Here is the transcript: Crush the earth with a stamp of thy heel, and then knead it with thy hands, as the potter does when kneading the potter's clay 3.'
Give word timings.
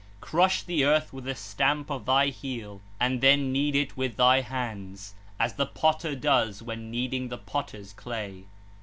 Crush 0.19 0.63
the 0.63 0.83
earth 0.83 1.13
with 1.13 1.27
a 1.27 1.35
stamp 1.35 1.91
of 1.91 2.07
thy 2.07 2.29
heel, 2.29 2.81
and 2.99 3.21
then 3.21 3.51
knead 3.51 3.75
it 3.75 3.95
with 3.95 4.15
thy 4.17 4.41
hands, 4.41 5.13
as 5.39 5.53
the 5.53 5.67
potter 5.67 6.15
does 6.15 6.59
when 6.63 6.89
kneading 6.89 7.27
the 7.29 7.37
potter's 7.37 7.93
clay 7.93 8.31
3.' 8.45 8.47